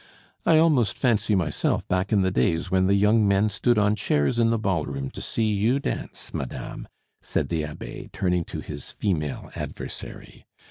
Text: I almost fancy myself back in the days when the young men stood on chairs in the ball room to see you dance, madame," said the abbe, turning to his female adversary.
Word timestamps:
I 0.47 0.57
almost 0.57 0.97
fancy 0.97 1.35
myself 1.35 1.87
back 1.87 2.11
in 2.11 2.23
the 2.23 2.31
days 2.31 2.71
when 2.71 2.87
the 2.87 2.95
young 2.95 3.27
men 3.27 3.49
stood 3.51 3.77
on 3.77 3.95
chairs 3.95 4.39
in 4.39 4.49
the 4.49 4.57
ball 4.57 4.83
room 4.87 5.11
to 5.11 5.21
see 5.21 5.45
you 5.53 5.77
dance, 5.77 6.33
madame," 6.33 6.87
said 7.21 7.49
the 7.49 7.63
abbe, 7.63 8.09
turning 8.11 8.43
to 8.45 8.61
his 8.61 8.91
female 8.91 9.51
adversary. 9.55 10.47